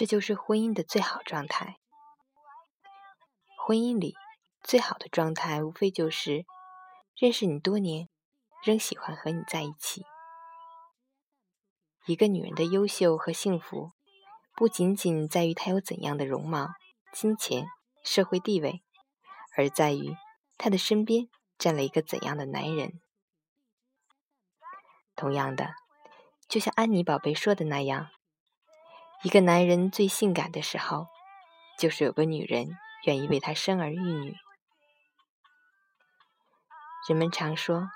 [0.00, 1.78] 这就是婚姻的最好状态。
[3.58, 4.14] 婚姻里
[4.62, 6.46] 最好的状态，无非就是
[7.14, 8.08] 认识你多年，
[8.64, 10.06] 仍喜欢和你在一起。
[12.06, 13.92] 一个女人的优秀和幸福，
[14.56, 16.70] 不仅仅在于她有怎样的容貌、
[17.12, 17.66] 金钱、
[18.02, 18.82] 社会地位，
[19.54, 20.16] 而在于
[20.56, 23.02] 她的身边站了一个怎样的男人。
[25.14, 25.74] 同样的，
[26.48, 28.08] 就像安妮宝贝说的那样，
[29.22, 31.06] 一个男人最性感的时候，
[31.78, 34.34] 就是有个女人愿意为他生儿育女。
[37.06, 37.90] 人们常说，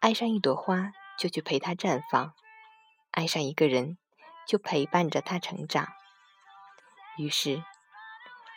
[0.00, 2.34] 爱上一朵花就去陪它绽放。
[3.12, 3.96] 爱上一个人，
[4.44, 5.86] 就陪伴着他成长。
[7.16, 7.62] 于是，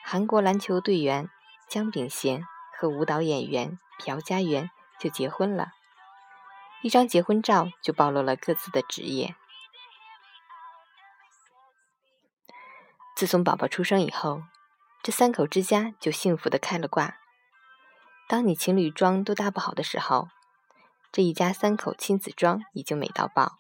[0.04, 1.30] 韩国篮球队员
[1.70, 2.44] 姜炳贤
[2.76, 5.74] 和舞蹈演员朴佳媛就结婚了。
[6.82, 9.36] 一张结婚照就暴露了各自的职业。
[13.18, 14.44] 自从宝宝出生以后，
[15.02, 17.18] 这三口之家就幸福的开了挂。
[18.28, 20.28] 当你情侣装都搭不好的时候，
[21.12, 23.58] 这一家三口亲子装已经美到爆。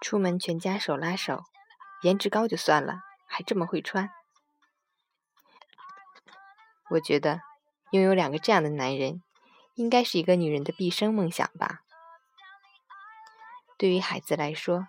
[0.00, 1.42] 出门全家手拉手，
[2.02, 4.08] 颜值高就算了，还这么会穿。
[6.90, 7.40] 我觉得
[7.90, 9.20] 拥有两个这样的男人，
[9.74, 11.80] 应该是一个女人的毕生梦想吧。
[13.76, 14.86] 对于孩子来说，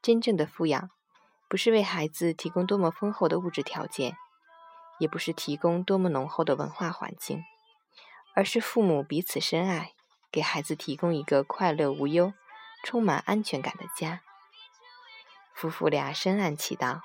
[0.00, 0.90] 真正的富养，
[1.48, 4.16] 不是为孩子提供多么丰厚的物质条件，
[4.98, 7.44] 也不是提供多么浓厚的文化环境，
[8.34, 9.92] 而是父母彼此深爱，
[10.30, 12.32] 给孩子提供一个快乐无忧、
[12.84, 14.22] 充满安全感的家。
[15.52, 17.02] 夫妇俩深谙其道，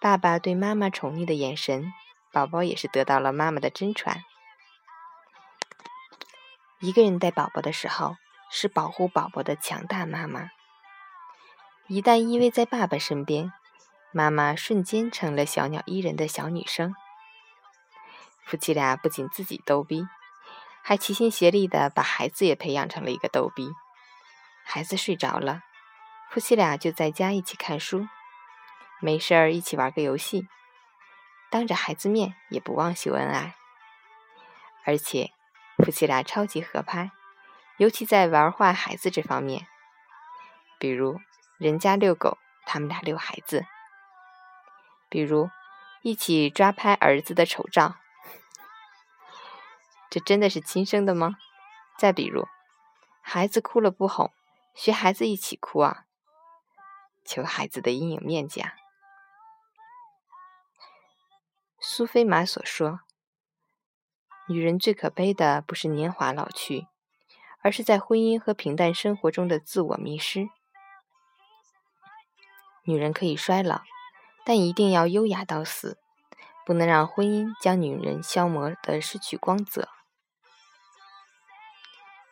[0.00, 1.92] 爸爸对妈妈宠溺的眼神，
[2.32, 4.24] 宝宝也是得到了妈妈的真传。
[6.80, 8.16] 一个人带宝宝的时候，
[8.50, 10.48] 是保护宝宝的强大妈妈；
[11.88, 13.52] 一旦依偎在爸爸身边，
[14.12, 16.94] 妈妈瞬间成了小鸟依人的小女生。
[18.44, 20.06] 夫妻俩不仅自己逗逼，
[20.82, 23.72] 还齐心协力的把孩子也培养成了一个逗逼。
[24.64, 25.62] 孩子睡着了。
[26.30, 28.08] 夫妻俩就在家一起看书，
[29.00, 30.48] 没事儿一起玩个游戏，
[31.50, 33.54] 当着孩子面也不忘秀恩爱。
[34.84, 35.32] 而且
[35.84, 37.10] 夫妻俩超级合拍，
[37.76, 39.66] 尤其在玩坏孩子这方面，
[40.78, 41.20] 比如
[41.62, 43.60] 人家遛狗，他们俩遛孩子；
[45.08, 45.48] 比如
[46.02, 47.98] 一起抓拍儿子的丑照，
[50.10, 51.36] 这真的是亲生的吗？
[51.96, 52.48] 再比如
[53.20, 54.32] 孩子哭了不哄，
[54.74, 56.02] 学孩子一起哭啊！
[57.24, 58.74] 求孩子的阴影面积啊！
[61.78, 63.02] 苏菲玛所说
[64.50, 66.88] ：“女人最可悲的不是年华老去，
[67.60, 70.48] 而是在婚姻和平淡生活中的自我迷失。
[72.84, 73.82] 女人可以衰老，
[74.44, 75.98] 但一定要优雅到死，
[76.66, 79.88] 不能让婚姻将女人消磨的失去光泽。”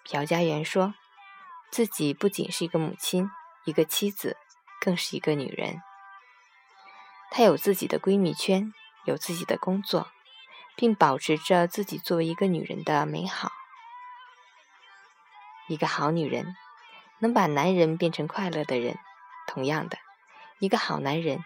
[0.04, 0.94] 朴家园说
[1.70, 3.30] 自己不仅是一个母亲，
[3.64, 4.36] 一个妻子。
[4.82, 5.82] 更是一个女人，
[7.30, 8.72] 她有自己的闺蜜圈，
[9.04, 10.08] 有自己的工作，
[10.74, 13.52] 并保持着自己作为一个女人的美好。
[15.68, 16.56] 一个好女人
[17.18, 18.98] 能把男人变成快乐的人，
[19.46, 19.98] 同样的，
[20.60, 21.40] 一个好男人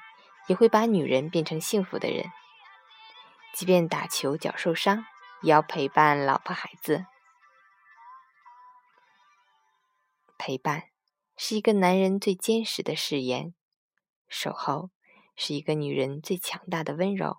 [0.48, 2.30] 也会把女人变成幸福的人。
[3.54, 5.06] 即便打球脚受伤，
[5.42, 7.06] 也要陪伴老婆孩子，
[10.36, 10.90] 陪伴。
[11.36, 13.54] 是一个男人最坚实的誓言，
[14.28, 14.90] 守候
[15.34, 17.38] 是一个女人最强大的温柔。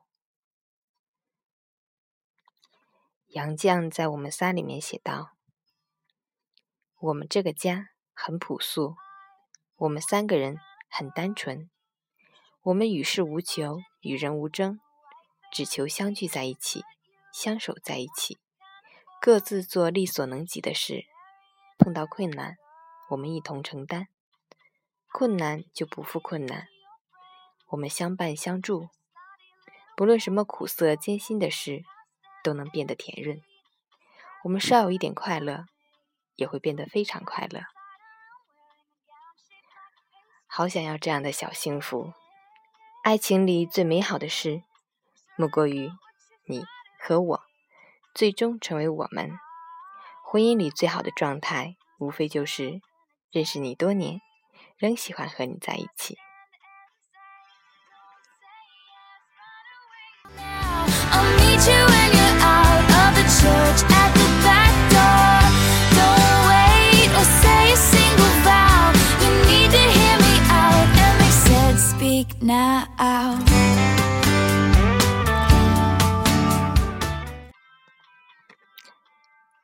[3.28, 5.32] 杨绛在《我们仨》里面写道
[7.00, 8.98] ：“我们这个家很朴素，
[9.78, 10.58] 我们三个人
[10.90, 11.70] 很单纯，
[12.62, 14.80] 我们与世无求，与人无争，
[15.52, 16.84] 只求相聚在一起，
[17.34, 18.38] 相守在一起，
[19.22, 21.06] 各自做力所能及的事，
[21.78, 22.58] 碰到困难。”
[23.10, 24.08] 我们一同承担
[25.12, 26.68] 困难，就不负困难。
[27.68, 28.90] 我们相伴相助，
[29.96, 31.84] 不论什么苦涩艰辛的事，
[32.44, 33.40] 都能变得甜润。
[34.44, 35.68] 我们稍有一点快乐，
[36.36, 37.75] 也会变得非常快乐。
[40.58, 42.14] 好想要这样的小幸福。
[43.04, 44.64] 爱情里最美好的事，
[45.36, 45.92] 莫过于
[46.48, 46.64] 你
[46.98, 47.42] 和我
[48.14, 49.38] 最终成为我们。
[50.24, 52.80] 婚姻里最好的状态，无非就是。
[53.32, 54.22] 认识你多年，
[54.78, 56.18] 仍喜欢和你在一起。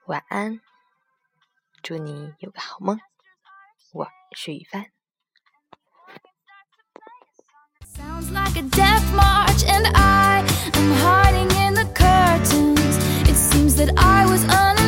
[0.06, 0.60] 晚安。
[1.84, 3.00] 祝你有个好梦
[3.94, 4.86] 我是雨帆。
[14.50, 14.81] Un-